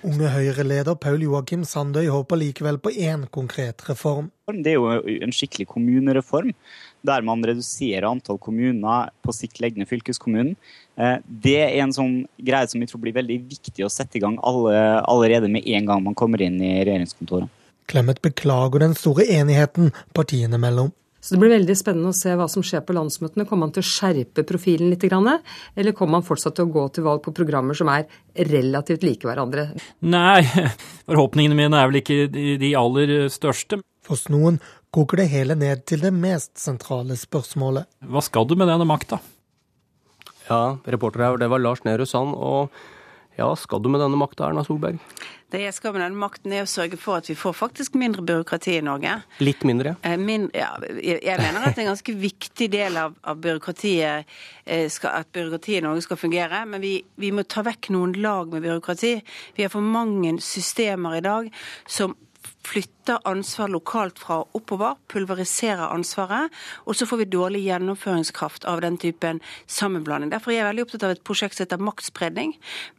Unge 0.08 0.32
Høyre-leder 0.34 0.98
Paul 1.00 1.22
Joakim 1.22 1.66
Sandøy 1.68 2.08
håper 2.10 2.40
likevel 2.40 2.80
på 2.82 2.94
én 2.96 3.28
konkret 3.36 3.84
reform. 3.90 4.32
Det 4.50 4.74
er 4.74 4.80
jo 4.80 4.88
en 5.28 5.36
skikkelig 5.36 5.68
kommunereform, 5.70 6.54
der 7.06 7.26
man 7.26 7.46
reduserer 7.46 8.08
antall 8.10 8.40
kommuner, 8.42 9.12
på 9.22 9.36
sikt 9.36 9.62
legger 9.62 9.84
ned 9.84 9.92
fylkeskommunen. 9.92 10.56
Eh, 10.98 11.18
det 11.46 11.60
er 11.68 11.78
en 11.84 11.94
sånn 11.96 12.16
greie 12.42 12.72
som 12.72 12.82
jeg 12.82 12.92
tror 12.92 13.04
blir 13.06 13.18
veldig 13.20 13.42
viktig 13.52 13.86
å 13.86 13.94
sette 13.94 14.18
i 14.18 14.24
gang 14.24 14.40
allerede 14.42 15.52
med 15.52 15.68
en 15.68 15.92
gang 15.92 16.04
man 16.06 16.18
kommer 16.18 16.42
inn 16.42 16.58
i 16.58 16.80
regjeringskontoret. 16.82 17.52
Clemet 17.90 18.22
beklager 18.22 18.84
den 18.84 18.98
store 18.98 19.26
enigheten 19.34 19.94
partiene 20.14 20.60
mellom. 20.62 20.92
Så 21.20 21.36
det 21.36 21.42
blir 21.42 21.52
veldig 21.52 21.76
spennende 21.76 22.14
å 22.14 22.16
se 22.16 22.32
hva 22.40 22.48
som 22.52 22.64
skjer 22.64 22.84
på 22.88 22.96
landsmøtene. 22.96 23.46
Kommer 23.48 23.68
man 23.68 23.74
til 23.76 23.84
å 23.84 23.90
skjerpe 23.90 24.46
profilen 24.48 24.92
litt, 24.94 25.04
eller 25.04 25.96
kommer 25.96 26.20
man 26.20 26.28
fortsatt 26.28 26.56
til 26.56 26.70
å 26.70 26.74
gå 26.74 26.86
til 26.96 27.06
valg 27.08 27.24
på 27.26 27.36
programmer 27.36 27.76
som 27.76 27.92
er 27.92 28.08
relativt 28.50 29.04
like 29.04 29.28
hverandre? 29.28 29.70
Nei, 30.00 30.44
forhåpningene 31.10 31.58
mine 31.60 31.80
er 31.80 31.92
vel 31.92 32.00
ikke 32.02 32.30
de 32.32 32.72
aller 32.80 33.28
største. 33.34 33.82
Hos 34.10 34.26
noen 34.32 34.62
koker 34.96 35.22
det 35.22 35.28
hele 35.34 35.58
ned 35.60 35.84
til 35.90 36.02
det 36.02 36.14
mest 36.16 36.56
sentrale 36.58 37.18
spørsmålet. 37.20 37.90
Hva 38.10 38.24
skal 38.26 38.48
du 38.50 38.56
med 38.58 38.72
denne 38.72 38.88
makta? 38.90 39.20
Ja, 40.50 40.80
reporter 40.90 41.22
her, 41.22 41.38
det 41.38 41.52
var 41.52 41.62
Lars 41.62 41.84
Nehru 41.86 42.08
Sand. 42.10 42.34
Og 42.34 42.74
ja, 43.40 43.50
skal 43.56 43.82
du 43.82 43.90
med 43.92 44.02
denne 44.04 44.20
makta, 44.20 44.50
Erna 44.50 44.66
Solberg? 44.68 45.00
Det 45.50 45.64
jeg 45.64 45.74
skal 45.74 45.96
med 45.96 46.04
denne 46.04 46.20
makten, 46.20 46.54
er 46.54 46.66
å 46.66 46.70
sørge 46.70 47.00
for 47.00 47.18
at 47.18 47.30
vi 47.30 47.36
får 47.40 47.56
faktisk 47.58 47.96
mindre 47.98 48.22
byråkrati 48.26 48.76
i 48.78 48.86
Norge. 48.86 49.16
Litt 49.42 49.64
mindre? 49.66 49.96
Eh, 50.06 50.18
min, 50.22 50.50
ja, 50.54 50.76
jeg 51.00 51.40
mener 51.42 51.64
at 51.64 51.74
det 51.74 51.82
er 51.82 51.88
en 51.88 51.92
ganske 51.96 52.16
viktig 52.22 52.70
del 52.74 53.00
av, 53.02 53.16
av 53.24 53.42
byråkratiet 53.42 54.30
eh, 54.66 54.86
skal, 54.94 55.24
at 55.24 55.32
byråkratiet 55.34 55.82
i 55.82 55.86
Norge 55.88 56.06
skal 56.06 56.22
fungere. 56.22 56.62
Men 56.70 56.84
vi, 56.84 57.00
vi 57.18 57.34
må 57.34 57.48
ta 57.50 57.64
vekk 57.66 57.90
noen 57.96 58.14
lag 58.22 58.54
med 58.54 58.68
byråkrati. 58.68 59.16
Vi 59.58 59.66
har 59.66 59.74
for 59.74 59.86
mange 59.86 60.36
systemer 60.44 61.18
i 61.18 61.26
dag 61.26 61.50
som 61.90 62.18
flytter 62.66 63.20
ansvar 63.28 63.72
lokalt 63.72 64.20
fra 64.20 64.42
oppover, 64.54 64.98
pulveriserer 65.10 65.90
ansvaret, 65.94 66.54
og 66.86 66.96
så 66.96 67.08
får 67.10 67.24
vi 67.24 67.30
dårlig 67.34 67.64
gjennomføringskraft 67.66 68.68
av 68.70 68.84
den 68.84 69.00
typen 69.02 69.42
sammenblanding. 69.66 70.34
Derfor 70.34 70.54
er 70.54 70.60
jeg 70.60 70.70
veldig 70.70 70.86
opptatt 70.86 71.08
av 71.08 71.16
et 71.16 71.24
prosjekt 71.26 71.58
som 71.58 71.66
heter 71.66 71.82
maktspredning. 71.82 72.54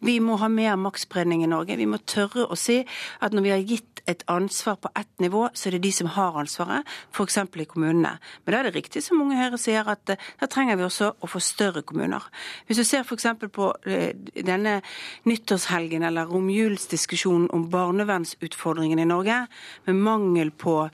Vi 0.05 0.19
må 0.25 0.41
ha 0.41 0.49
mer 0.51 0.81
maktspredning 0.81 1.45
i 1.45 1.51
Norge. 1.51 1.79
Vi 1.79 1.89
må 1.89 2.01
tørre 2.03 2.49
å 2.49 2.59
si 2.59 2.81
at 3.21 3.37
når 3.37 3.47
vi 3.47 3.55
har 3.55 3.65
gitt 3.69 3.91
et 4.11 4.25
ansvar 4.27 4.79
på 4.81 4.91
ett 4.97 5.21
nivå, 5.21 5.49
så 5.55 5.69
er 5.69 5.77
det 5.77 5.83
de 5.85 5.93
som 5.93 6.09
har 6.15 6.39
ansvaret, 6.41 6.89
f.eks. 7.13 7.39
i 7.39 7.67
kommunene. 7.69 8.17
Men 8.45 8.55
da 8.55 8.61
er 8.61 8.69
det 8.69 8.75
riktig 8.75 9.03
som 9.05 9.21
mange 9.21 9.39
Høyre 9.39 9.59
sier, 9.61 9.87
at 9.87 10.11
eh, 10.11 10.29
da 10.41 10.49
trenger 10.51 10.79
vi 10.81 10.87
også 10.87 11.13
å 11.21 11.31
få 11.31 11.43
større 11.45 11.83
kommuner. 11.87 12.25
Hvis 12.67 12.81
du 12.81 12.85
ser 12.89 13.05
f.eks. 13.05 13.29
på 13.53 13.71
eh, 13.87 14.17
denne 14.35 14.81
nyttårshelgen 15.29 16.07
eller 16.07 16.31
romjulsdiskusjonen 16.31 17.51
om 17.55 17.69
barnevernsutfordringen 17.73 19.03
i 19.03 19.09
Norge, 19.09 19.45
med 19.85 19.95
mangel 19.95 20.51
på, 20.51 20.91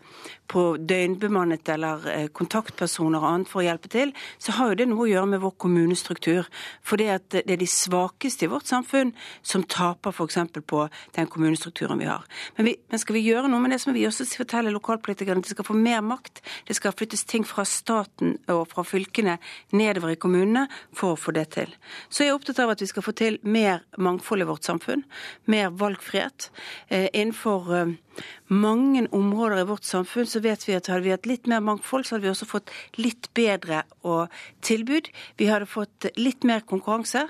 på 0.50 0.64
døgnbemannet 0.78 1.68
eller 1.74 2.06
eh, 2.12 2.26
kontaktpersoner 2.34 3.22
og 3.22 3.28
annet 3.30 3.50
for 3.50 3.62
å 3.62 3.66
hjelpe 3.66 3.90
til, 3.92 4.12
så 4.42 4.56
har 4.56 4.72
jo 4.72 4.78
det 4.80 4.88
noe 4.90 5.04
å 5.06 5.10
gjøre 5.10 5.30
med 5.34 5.42
vår 5.42 5.54
kommunestruktur. 5.62 6.48
For 6.86 7.00
det, 7.00 7.08
at 7.12 7.28
det 7.36 7.56
er 7.56 7.60
de 7.60 7.68
svakeste 7.70 8.46
i 8.46 8.50
vårt 8.50 8.68
samfunn 8.70 9.12
som 9.46 9.64
taper 9.66 10.14
f.eks. 10.14 10.38
på 10.66 10.86
den 11.16 11.30
kommunestrukturen 11.32 12.00
vi 12.02 12.08
har. 12.10 12.24
Men, 12.56 12.70
vi, 12.70 12.76
men, 12.90 13.02
skal 13.02 13.18
vi 13.18 13.24
gjøre 13.26 13.50
noe 13.50 13.62
med 13.62 13.74
det, 13.74 13.80
så 13.82 13.90
må 13.90 13.96
vi 13.98 14.06
også 14.08 14.28
fortelle 14.36 14.74
lokalpolitikerne 14.74 15.42
at 15.42 15.48
de 15.50 15.56
skal 15.56 15.68
få 15.68 15.78
mer 15.78 16.02
makt. 16.06 16.42
Det 16.68 16.76
skal 16.78 16.94
flyttes 16.96 17.26
ting 17.28 17.46
fra 17.46 17.66
staten 17.68 18.36
og 18.52 18.66
fra 18.70 18.86
fylkene 18.86 19.38
nedover 19.76 20.14
i 20.14 20.20
kommunene 20.20 20.66
for 20.96 21.14
å 21.14 21.20
få 21.20 21.34
det 21.36 21.48
til. 21.56 21.72
Så 22.08 22.24
jeg 22.24 22.32
er 22.32 22.38
opptatt 22.38 22.62
av 22.62 22.74
at 22.74 22.82
vi 22.82 22.90
skal 22.90 23.04
få 23.06 23.14
til 23.16 23.40
mer 23.42 23.84
mangfold 23.98 24.44
i 24.44 24.48
vårt 24.48 24.66
samfunn, 24.66 25.04
mer 25.50 25.72
valgfrihet. 25.76 26.50
Eh, 26.88 27.08
innenfor 27.12 27.72
eh, 27.76 27.94
mange 28.52 29.06
områder 29.12 29.60
i 29.60 29.68
vårt 29.68 29.84
samfunn 29.84 30.28
så 30.36 30.42
vet 30.44 30.66
vi 30.68 30.74
at 30.76 30.90
hadde 30.90 31.06
vi 31.06 31.12
hatt 31.14 31.26
litt 31.28 31.48
mer 31.48 31.62
mangfold, 31.64 32.04
så 32.04 32.16
hadde 32.16 32.26
vi 32.26 32.32
også 32.32 32.48
fått 32.48 32.72
litt 33.00 33.30
bedre 33.36 33.82
tilbud. 34.66 35.08
Vi 35.40 35.48
hadde 35.48 35.68
fått 35.70 36.08
litt 36.20 36.44
mer 36.44 36.60
konkurranse. 36.68 37.22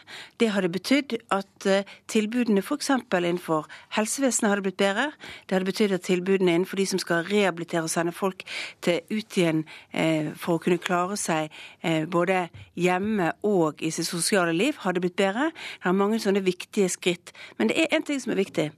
Det 0.42 0.50
hadde 0.50 0.72
betydd 0.75 1.14
at 1.34 1.68
eh, 1.70 1.86
tilbudene 2.10 2.64
f.eks. 2.64 2.90
innenfor 2.90 3.68
helsevesenet 3.94 4.50
hadde 4.50 4.64
blitt 4.66 4.80
bedre. 4.80 5.10
Det 5.46 5.56
hadde 5.56 5.68
betydd 5.70 5.94
at 5.94 6.06
tilbudene 6.08 6.56
innenfor 6.56 6.82
de 6.82 6.88
som 6.90 7.02
skal 7.02 7.26
rehabilitere 7.30 7.84
og 7.86 7.92
sende 7.92 8.14
folk 8.16 8.42
til 8.84 9.04
ut 9.12 9.38
igjen 9.38 9.62
eh, 9.92 10.32
for 10.34 10.56
å 10.56 10.64
kunne 10.64 10.82
klare 10.82 11.18
seg 11.20 11.54
eh, 11.86 12.08
både 12.10 12.48
hjemme 12.75 13.30
og 13.46 13.84
i 13.86 13.92
sitt 13.94 14.10
sosiale 14.10 14.56
liv, 14.56 14.82
hadde 14.82 15.04
blitt 15.04 15.18
bedre. 15.20 15.52
Det 15.54 15.92
er 15.92 16.00
mange 16.02 16.18
sånne 16.22 16.42
viktige 16.42 16.90
skritt. 16.90 17.30
Men 17.60 17.70
det 17.70 17.78
er 17.84 17.94
én 17.94 18.06
ting 18.06 18.18
som 18.22 18.34
er 18.34 18.42
viktig 18.42 18.72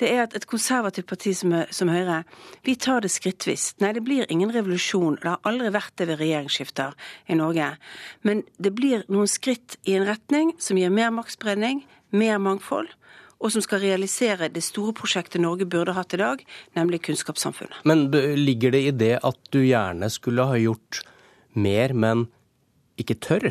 det 0.00 0.10
er 0.12 0.22
at 0.24 0.36
et 0.36 0.46
konservativt 0.48 1.08
parti 1.08 1.32
som, 1.36 1.54
som, 1.74 1.90
Høyre, 1.92 2.22
vi 2.66 2.76
tar 2.80 3.04
det 3.04 3.12
skrittvis. 3.14 3.72
Nei, 3.82 3.92
det 3.96 4.04
blir 4.06 4.28
ingen 4.32 4.52
revolusjon. 4.54 5.18
Det 5.22 5.32
har 5.32 5.48
aldri 5.48 5.72
vært 5.74 5.96
det 6.00 6.08
ved 6.10 6.20
regjeringsskifter 6.22 6.94
i 7.32 7.38
Norge. 7.38 7.72
Men 8.26 8.44
det 8.62 8.74
blir 8.76 9.06
noen 9.12 9.30
skritt 9.30 9.78
i 9.84 9.96
en 9.98 10.06
retning 10.08 10.54
som 10.62 10.78
gir 10.80 10.92
mer 10.92 11.12
maktspredning, 11.14 11.84
mer 12.16 12.40
mangfold. 12.42 12.92
Og 13.36 13.52
som 13.52 13.60
skal 13.60 13.82
realisere 13.82 14.48
det 14.48 14.62
store 14.64 14.94
prosjektet 14.96 15.42
Norge 15.44 15.66
burde 15.68 15.92
hatt 15.96 16.14
i 16.16 16.20
dag, 16.22 16.40
nemlig 16.78 17.02
kunnskapssamfunnet. 17.04 17.82
Men 17.84 18.08
ligger 18.10 18.72
det 18.72 18.80
i 18.86 18.94
det 18.96 19.14
at 19.20 19.52
du 19.52 19.60
gjerne 19.60 20.08
skulle 20.12 20.48
ha 20.48 20.56
gjort 20.56 21.02
mer, 21.52 21.92
men 21.92 22.26
ikke 23.00 23.18
tør? 23.20 23.50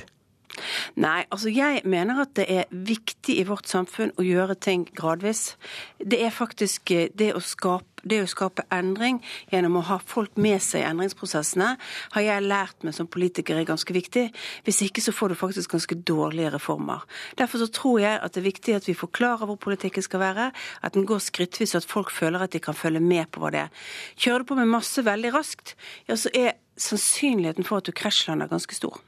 Nei, 1.01 1.23
altså 1.29 1.51
jeg 1.53 1.81
mener 1.85 2.21
at 2.25 2.35
det 2.39 2.45
er 2.51 2.71
viktig 2.71 3.39
i 3.39 3.47
vårt 3.47 3.69
samfunn 3.71 4.13
å 4.19 4.25
gjøre 4.25 4.57
ting 4.59 4.87
gradvis. 4.95 5.55
Det 5.99 6.21
er 6.23 6.33
faktisk 6.33 6.91
eh, 6.95 7.09
det 7.15 7.33
å 7.35 7.43
skape 7.43 7.95
det 8.05 8.21
å 8.21 8.29
skape 8.29 8.65
endring 8.73 9.17
gjennom 9.49 9.79
å 9.79 9.85
ha 9.87 9.97
folk 10.05 10.35
med 10.41 10.61
seg 10.63 10.83
i 10.83 10.87
endringsprosessene, 10.87 11.71
har 12.13 12.25
jeg 12.25 12.45
lært 12.45 12.85
meg 12.85 12.93
som 12.97 13.09
politiker 13.09 13.57
er 13.57 13.67
ganske 13.67 13.95
viktig. 13.95 14.27
Hvis 14.67 14.83
ikke 14.85 15.01
så 15.01 15.13
får 15.15 15.33
du 15.33 15.39
faktisk 15.39 15.73
ganske 15.73 15.97
dårlige 16.05 16.53
reformer. 16.53 17.01
Derfor 17.39 17.63
så 17.63 17.69
tror 17.73 18.03
jeg 18.03 18.19
at 18.19 18.35
det 18.35 18.43
er 18.43 18.49
viktig 18.49 18.77
at 18.77 18.89
vi 18.89 18.97
forklarer 18.97 19.49
hvor 19.49 19.57
politikken 19.61 20.05
skal 20.05 20.21
være, 20.21 20.51
at 20.85 20.93
den 20.93 21.07
går 21.09 21.23
skrittvis, 21.25 21.73
og 21.73 21.81
at 21.81 21.89
folk 21.95 22.13
føler 22.13 22.45
at 22.45 22.53
de 22.53 22.61
kan 22.61 22.77
følge 22.77 23.01
med 23.01 23.31
på 23.33 23.41
hva 23.41 23.51
det 23.55 23.65
er. 23.65 23.89
Kjører 24.21 24.45
du 24.45 24.51
på 24.51 24.59
med 24.61 24.69
masse 24.69 25.01
veldig 25.05 25.33
raskt, 25.33 25.73
ja 26.05 26.19
så 26.19 26.29
er 26.37 26.55
sannsynligheten 26.77 27.65
for 27.65 27.79
at 27.79 27.87
du 27.89 27.95
krasjlander 27.95 28.51
ganske 28.51 28.75
stor. 28.77 29.01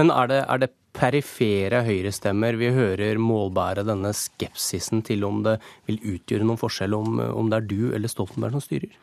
Men 0.00 0.12
er 0.14 0.30
det, 0.32 0.42
er 0.46 0.62
det 0.64 0.72
perifere 0.96 1.82
høyrestemmer 1.84 2.56
vi 2.60 2.70
hører 2.72 3.20
målbære 3.20 3.84
denne 3.86 4.14
skepsisen 4.16 5.04
til 5.06 5.26
om 5.28 5.42
det 5.44 5.58
vil 5.88 6.00
utgjøre 6.16 6.46
noen 6.46 6.60
forskjell 6.60 6.96
om, 6.96 7.20
om 7.20 7.52
det 7.52 7.60
er 7.60 7.68
du 7.68 7.80
eller 7.92 8.12
Stoltenberg 8.12 8.56
som 8.56 8.64
styrer? 8.64 8.96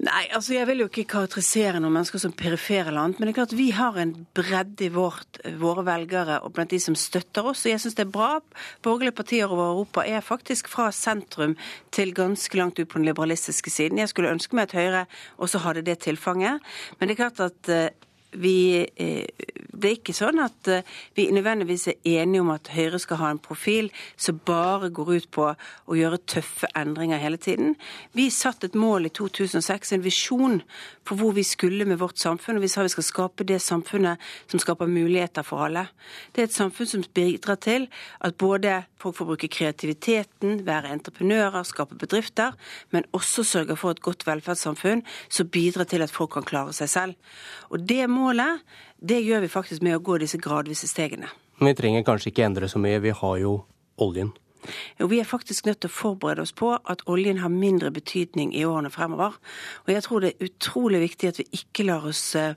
Nei, 0.00 0.22
altså 0.32 0.54
jeg 0.54 0.64
vil 0.68 0.80
jo 0.80 0.86
ikke 0.86 1.02
karakterisere 1.10 1.80
noen 1.82 1.92
mennesker 1.96 2.22
som 2.22 2.32
perifere 2.32 2.88
eller 2.88 3.02
annet, 3.02 3.18
men 3.18 3.26
det 3.26 3.32
er 3.32 3.38
klart 3.40 3.54
vi 3.58 3.66
har 3.74 3.96
en 3.98 4.12
bredde 4.38 4.86
i 4.86 4.90
vårt, 4.94 5.40
våre 5.60 5.82
velgere 5.84 6.38
og 6.46 6.54
blant 6.56 6.70
de 6.72 6.78
som 6.80 6.94
støtter 6.96 7.50
oss. 7.50 7.66
Og 7.66 7.72
jeg 7.74 7.82
syns 7.82 7.98
det 7.98 8.06
er 8.06 8.12
bra. 8.14 8.30
Borgerlige 8.86 9.18
partier 9.18 9.50
over 9.50 9.74
Europa 9.74 10.06
er 10.06 10.24
faktisk 10.24 10.70
fra 10.72 10.88
sentrum 10.94 11.56
til 11.92 12.14
ganske 12.16 12.56
langt 12.56 12.78
ut 12.78 12.88
på 12.88 13.02
den 13.02 13.10
liberalistiske 13.10 13.74
siden. 13.74 14.00
Jeg 14.00 14.14
skulle 14.14 14.32
ønske 14.32 14.56
meg 14.56 14.70
at 14.70 14.78
Høyre 14.78 15.02
også 15.42 15.60
hadde 15.66 15.84
det 15.90 15.98
tilfanget. 16.06 16.62
Men 16.96 17.10
det 17.10 17.18
er 17.18 17.22
klart 17.26 17.44
at 17.50 17.74
eh, 17.74 17.90
vi, 18.32 18.86
eh, 18.96 19.26
det 19.72 19.88
er 19.88 19.96
ikke 19.96 20.14
sånn 20.14 20.38
at 20.42 20.68
eh, 20.70 20.86
vi 21.16 21.28
nødvendigvis 21.34 21.88
er 21.90 22.22
enige 22.22 22.44
om 22.44 22.52
at 22.54 22.70
Høyre 22.74 23.00
skal 23.02 23.20
ha 23.22 23.30
en 23.32 23.42
profil 23.42 23.90
som 24.20 24.40
bare 24.46 24.90
går 24.94 25.12
ut 25.16 25.28
på 25.34 25.46
å 25.50 25.98
gjøre 25.98 26.20
tøffe 26.30 26.70
endringer 26.78 27.22
hele 27.22 27.40
tiden. 27.40 27.74
Vi 28.14 28.28
satte 28.34 28.70
et 28.70 28.78
mål 28.78 29.08
i 29.08 29.14
2006, 29.14 29.94
en 29.96 30.04
visjon 30.04 30.60
for 31.06 31.18
hvor 31.18 31.34
vi 31.34 31.44
skulle 31.46 31.88
med 31.88 31.98
vårt 31.98 32.20
samfunn. 32.22 32.60
Og 32.60 32.66
vi 32.66 32.70
sa 32.70 32.84
vi 32.86 32.92
skal 32.92 33.08
skape 33.08 33.46
det 33.48 33.58
samfunnet 33.64 34.20
som 34.50 34.62
skaper 34.62 34.90
muligheter 34.90 35.46
for 35.46 35.66
alle. 35.66 35.88
Det 36.32 36.44
er 36.44 36.50
et 36.50 36.56
samfunn 36.56 36.90
som 36.90 37.04
bidrar 37.14 37.58
til 37.62 37.88
at 38.20 38.38
både 38.38 38.82
folk 39.00 39.16
får 39.16 39.30
bruke 39.30 39.48
kreativiteten, 39.48 40.60
være 40.66 40.92
entreprenører, 40.92 41.64
skape 41.64 41.96
bedrifter, 41.98 42.52
men 42.92 43.06
også 43.16 43.44
sørge 43.48 43.76
for 43.80 43.94
et 43.94 44.02
godt 44.04 44.26
velferdssamfunn 44.28 45.02
som 45.28 45.48
bidrar 45.48 45.88
til 45.88 46.04
at 46.04 46.12
folk 46.12 46.34
kan 46.36 46.46
klare 46.46 46.74
seg 46.76 46.92
selv. 46.92 47.36
Og 47.72 47.80
det 47.88 48.04
må 48.10 48.19
målet, 48.20 48.60
det 49.00 49.22
gjør 49.24 49.46
vi 49.46 49.52
faktisk 49.52 49.84
med 49.86 49.96
å 49.96 50.04
gå 50.04 50.20
disse 50.20 50.40
gradvise 50.40 50.88
stegene. 50.90 51.32
Men 51.60 51.72
vi 51.72 51.80
trenger 51.80 52.06
kanskje 52.06 52.32
ikke 52.32 52.46
endre 52.46 52.68
så 52.72 52.80
mye, 52.80 53.00
vi 53.02 53.16
har 53.16 53.40
jo 53.40 53.58
oljen. 54.00 54.32
Jo, 54.98 55.06
vi 55.08 55.20
er 55.20 55.28
faktisk 55.28 55.64
nødt 55.66 55.80
til 55.80 55.90
å 55.90 55.94
forberede 55.94 56.44
oss 56.44 56.52
på 56.56 56.72
at 56.76 57.02
oljen 57.10 57.40
har 57.40 57.52
mindre 57.52 57.90
betydning 57.94 58.52
i 58.56 58.66
årene 58.68 58.90
fremover. 58.92 59.36
Og 59.86 59.92
jeg 59.94 60.04
tror 60.04 60.24
det 60.24 60.32
er 60.34 60.50
utrolig 60.50 61.00
viktig 61.04 61.30
at 61.30 61.40
vi 61.40 61.46
ikke 61.56 61.86
lar 61.88 62.04
oss 62.10 62.22
eh, 62.38 62.56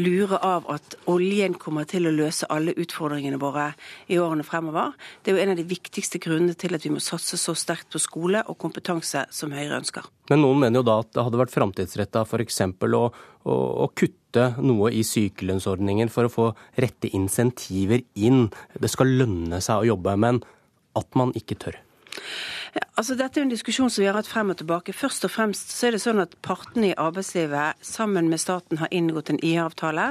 lure 0.00 0.40
av 0.44 0.66
at 0.72 0.98
oljen 1.10 1.54
kommer 1.60 1.86
til 1.88 2.08
å 2.08 2.14
løse 2.14 2.48
alle 2.52 2.74
utfordringene 2.74 3.40
våre 3.40 3.70
i 4.10 4.18
årene 4.18 4.46
fremover. 4.46 4.96
Det 5.22 5.32
er 5.32 5.38
jo 5.38 5.44
en 5.44 5.54
av 5.54 5.60
de 5.60 5.68
viktigste 5.70 6.20
grunnene 6.22 6.58
til 6.58 6.74
at 6.74 6.86
vi 6.86 6.94
må 6.94 7.02
satse 7.02 7.38
så 7.38 7.54
sterkt 7.58 7.92
på 7.94 8.02
skole 8.02 8.42
og 8.46 8.58
kompetanse 8.58 9.28
som 9.34 9.54
Høyre 9.54 9.78
ønsker. 9.78 10.10
Men 10.28 10.42
noen 10.44 10.64
mener 10.64 10.82
jo 10.82 10.88
da 10.90 10.98
at 11.04 11.14
det 11.14 11.24
hadde 11.24 11.40
vært 11.40 11.54
framtidsretta 11.54 12.26
f.eks. 12.26 12.60
Å, 12.68 13.04
å, 13.48 13.54
å 13.86 13.92
kutte 13.94 14.17
noe 14.36 14.90
i 14.92 15.02
sykelønnsordningen 15.06 16.10
for 16.12 16.28
å 16.28 16.32
få 16.32 16.46
rette 16.76 17.08
insentiver 17.16 18.02
inn. 18.14 18.50
Det 18.78 18.90
skal 18.90 19.06
lønne 19.06 19.60
seg 19.64 19.80
å 19.80 19.88
jobbe. 19.94 20.16
men 20.16 20.42
at 20.98 21.14
man 21.14 21.32
ikke 21.38 21.58
tør? 21.58 21.76
Altså, 22.98 23.14
dette 23.14 23.38
er 23.38 23.44
en 23.46 23.52
diskusjon 23.52 23.90
som 23.94 24.02
vi 24.02 24.08
har 24.08 24.16
hatt 24.18 24.26
frem 24.26 24.50
og 24.50 24.56
tilbake. 24.58 24.90
Først 24.96 25.22
og 25.28 25.30
fremst 25.30 25.70
så 25.70 25.86
er 25.86 25.94
det 25.94 26.00
sånn 26.02 26.18
at 26.18 26.32
partene 26.42 26.88
i 26.90 26.96
arbeidslivet 26.98 27.78
sammen 27.86 28.26
med 28.26 28.40
staten 28.42 28.80
har 28.80 28.90
inngått 28.90 29.30
en 29.30 29.38
IA-avtale. 29.38 30.06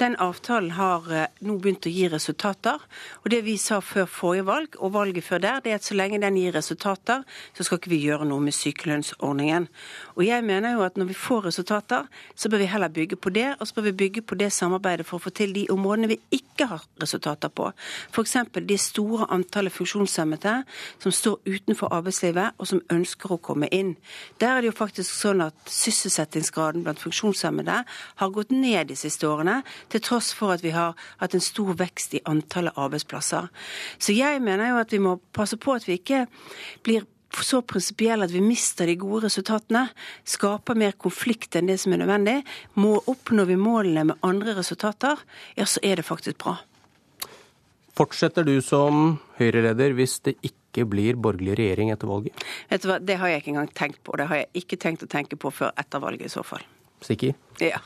Den 0.00 0.16
avtalen 0.18 0.72
har 0.74 1.06
eh, 1.14 1.28
nå 1.46 1.60
begynt 1.62 1.86
å 1.86 1.92
gi 1.94 2.08
resultater. 2.10 2.82
Og 3.22 3.30
det 3.30 3.44
vi 3.46 3.54
sa 3.60 3.78
før 3.78 4.08
forrige 4.10 4.48
valg, 4.48 4.78
og 4.82 4.96
valget 4.96 5.28
før 5.28 5.44
der, 5.44 5.60
det 5.62 5.70
er 5.70 5.78
at 5.78 5.86
så 5.86 5.94
lenge 5.94 6.18
den 6.24 6.40
gir 6.40 6.56
resultater, 6.58 7.22
så 7.54 7.68
skal 7.68 7.78
ikke 7.78 7.92
vi 7.94 8.00
gjøre 8.02 8.26
noe 8.26 8.42
med 8.42 8.58
sykelønnsordningen. 8.58 9.68
Og 10.16 10.26
jeg 10.26 10.46
mener 10.50 10.74
jo 10.74 10.82
at 10.88 10.98
når 10.98 11.12
vi 11.12 11.18
får 11.18 11.46
resultater, 11.52 12.10
så 12.34 12.50
bør 12.50 12.64
vi 12.64 12.70
heller 12.74 12.90
bygge 12.98 13.20
på 13.22 13.30
det, 13.38 13.46
og 13.60 13.70
så 13.70 13.78
bør 13.78 13.88
vi 13.92 13.94
bygge 14.02 14.24
på 14.26 14.40
det 14.42 14.50
samarbeidet 14.58 15.06
for 15.06 15.20
å 15.20 15.26
få 15.28 15.30
til 15.38 15.54
de 15.54 15.68
områdene 15.70 16.10
vi 16.16 16.18
ikke 16.34 16.66
har 16.74 16.82
resultater 17.02 17.54
på. 17.54 17.70
F.eks. 18.10 18.36
de 18.58 18.80
store 18.80 19.30
antallet 19.30 19.74
funksjonshemmede 19.74 20.58
som 20.98 21.14
står 21.14 21.38
utenfor 21.46 21.93
arbeidslivet, 21.94 22.58
og 22.58 22.68
som 22.70 22.82
ønsker 22.92 23.34
å 23.34 23.40
komme 23.42 23.68
inn. 23.74 23.94
Der 24.42 24.56
er 24.56 24.62
det 24.62 24.72
jo 24.72 24.76
faktisk 24.78 25.10
sånn 25.12 25.44
at 25.44 25.56
sysselsettingsgraden 25.70 26.84
blant 26.84 27.02
funksjonshemmede 27.02 27.80
har 28.20 28.34
gått 28.34 28.52
ned 28.54 28.90
de 28.90 28.98
siste 28.98 29.28
årene, 29.28 29.60
til 29.92 30.04
tross 30.04 30.32
for 30.36 30.54
at 30.54 30.64
vi 30.64 30.74
har 30.74 30.98
hatt 31.22 31.34
en 31.34 31.44
stor 31.44 31.74
vekst 31.80 32.18
i 32.18 32.22
antallet 32.30 32.76
arbeidsplasser. 32.80 33.50
Så 33.98 34.16
jeg 34.16 34.42
mener 34.44 34.72
jo 34.72 34.82
at 34.82 34.94
vi 34.94 35.02
må 35.02 35.18
passe 35.34 35.58
på 35.60 35.76
at 35.76 35.88
vi 35.88 35.98
ikke 36.00 36.26
blir 36.84 37.06
så 37.42 37.62
prinsipielle 37.66 38.26
at 38.28 38.32
vi 38.34 38.42
mister 38.44 38.86
de 38.86 38.94
gode 39.00 39.24
resultatene, 39.26 39.88
skaper 40.22 40.78
mer 40.78 40.94
konflikt 41.00 41.56
enn 41.58 41.66
det 41.70 41.80
som 41.82 41.94
er 41.94 42.04
nødvendig. 42.04 42.36
Må 42.78 43.00
Oppnår 43.10 43.48
vi 43.50 43.56
målene 43.58 44.04
med 44.12 44.22
andre 44.22 44.54
resultater, 44.58 45.18
ja, 45.58 45.66
så 45.66 45.82
er 45.82 45.98
det 45.98 46.06
faktisk 46.06 46.38
bra. 46.44 46.58
Fortsetter 47.94 48.46
du 48.46 48.58
som 48.62 49.18
Høyre-leder 49.38 49.94
hvis 49.98 50.18
det 50.26 50.38
ikke 50.42 50.63
ikke 50.74 50.88
blir 50.90 51.18
borgerlig 51.22 51.56
regjering 51.60 51.94
etter 51.94 52.10
valget? 52.10 52.44
Vet 52.70 52.82
du 52.82 52.90
hva, 52.90 52.98
Det 52.98 53.18
har 53.20 53.30
jeg 53.30 53.44
ikke 53.44 53.54
engang 53.54 53.72
tenkt 53.72 54.02
på. 54.02 54.18
Det 54.18 54.28
har 54.28 54.42
jeg 54.42 54.64
ikke 54.64 54.80
tenkt 54.82 55.06
å 55.06 55.10
tenke 55.10 55.38
på 55.38 55.54
før 55.54 55.70
etter 55.78 56.02
valget, 56.02 56.26
i 56.26 56.34
så 56.34 56.42
fall. 56.42 56.66
Sikker? 57.04 57.38
Ja. 57.62 57.80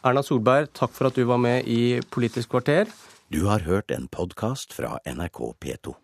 Erna 0.00 0.24
Solberg, 0.24 0.72
takk 0.72 0.94
for 0.96 1.10
at 1.10 1.18
du 1.18 1.26
var 1.28 1.40
med 1.42 1.68
i 1.68 2.00
Politisk 2.08 2.54
kvarter. 2.56 2.88
Du 3.30 3.44
har 3.46 3.66
hørt 3.68 3.92
en 3.92 4.08
podkast 4.08 4.72
fra 4.72 4.96
NRK 5.04 5.42
P2. 5.60 6.00